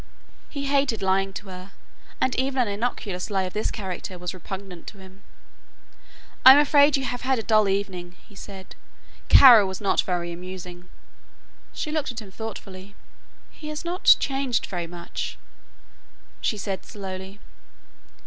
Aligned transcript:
He 0.49 0.65
hated 0.65 1.03
lying 1.03 1.31
to 1.33 1.49
her, 1.49 1.73
and 2.19 2.33
even 2.33 2.63
an 2.63 2.67
innocuous 2.67 3.29
lie 3.29 3.43
of 3.43 3.53
this 3.53 3.69
character 3.69 4.17
was 4.17 4.33
repugnant 4.33 4.87
to 4.87 4.97
him. 4.97 5.21
"I'm 6.43 6.57
afraid 6.57 6.97
you 6.97 7.03
have 7.03 7.21
had 7.21 7.37
a 7.37 7.43
dull 7.43 7.69
evening," 7.69 8.15
he 8.27 8.33
said, 8.33 8.73
"Kara 9.29 9.63
was 9.63 9.79
not 9.79 10.01
very 10.01 10.31
amusing." 10.31 10.89
She 11.71 11.91
looked 11.91 12.11
at 12.11 12.19
him 12.19 12.31
thoughtfully. 12.31 12.95
"He 13.51 13.67
has 13.67 13.85
not 13.85 14.15
changed 14.19 14.65
very 14.65 14.87
much," 14.87 15.37
she 16.41 16.57
said 16.57 16.83
slowly. 16.83 17.39